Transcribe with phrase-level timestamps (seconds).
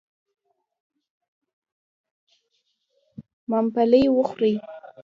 [3.49, 4.53] ممپلي و خورئ.